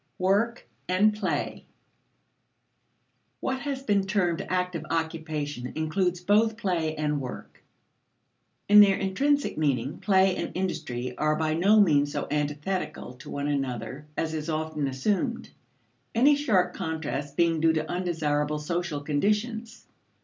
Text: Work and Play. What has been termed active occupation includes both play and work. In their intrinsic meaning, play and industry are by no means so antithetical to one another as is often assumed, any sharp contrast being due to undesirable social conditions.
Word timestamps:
Work 0.17 0.67
and 0.89 1.13
Play. 1.13 1.65
What 3.39 3.59
has 3.59 3.83
been 3.83 4.07
termed 4.07 4.41
active 4.49 4.83
occupation 4.89 5.71
includes 5.75 6.21
both 6.21 6.57
play 6.57 6.95
and 6.95 7.21
work. 7.21 7.63
In 8.67 8.79
their 8.81 8.97
intrinsic 8.97 9.59
meaning, 9.59 9.99
play 9.99 10.35
and 10.35 10.57
industry 10.57 11.15
are 11.19 11.35
by 11.35 11.53
no 11.53 11.79
means 11.79 12.13
so 12.13 12.27
antithetical 12.31 13.13
to 13.17 13.29
one 13.29 13.47
another 13.47 14.07
as 14.17 14.33
is 14.33 14.49
often 14.49 14.87
assumed, 14.87 15.51
any 16.15 16.35
sharp 16.35 16.73
contrast 16.73 17.37
being 17.37 17.59
due 17.59 17.73
to 17.73 17.87
undesirable 17.87 18.57
social 18.57 19.01
conditions. 19.01 19.85